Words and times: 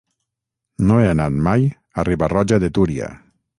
No 0.91 0.97
he 1.01 1.09
anat 1.09 1.37
mai 1.49 1.69
a 2.01 2.07
Riba-roja 2.11 2.61
de 2.67 2.73
Túria. 2.79 3.15